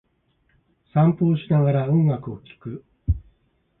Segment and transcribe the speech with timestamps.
[0.95, 2.83] 散歩をしながら、音楽を聴く。